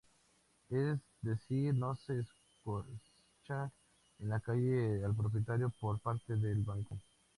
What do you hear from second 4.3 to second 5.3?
calle al